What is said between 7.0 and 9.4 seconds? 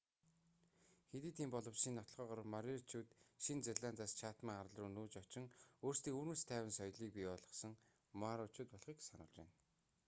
бий болгосон мауричууд болохыг сануулж